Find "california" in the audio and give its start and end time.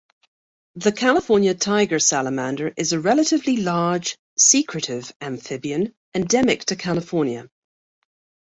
0.91-1.53, 6.75-7.47